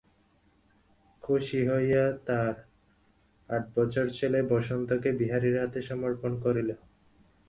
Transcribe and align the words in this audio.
খুশি 1.23 1.59
হইয়া 1.69 2.03
তাহার 2.25 2.55
আট 3.49 3.63
বছরের 3.75 4.09
ছেলে 4.17 4.39
বসন্তকে 4.51 5.09
বিহারীর 5.11 5.55
হাতে 5.59 5.79
সমর্পণ 5.81 6.31
করিল। 6.43 6.69